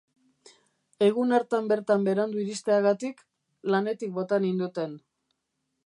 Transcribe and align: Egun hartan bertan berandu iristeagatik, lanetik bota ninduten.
Egun 1.07 1.35
hartan 1.37 1.69
bertan 1.73 2.07
berandu 2.09 2.41
iristeagatik, 2.45 3.23
lanetik 3.75 4.17
bota 4.19 4.45
ninduten. 4.49 4.99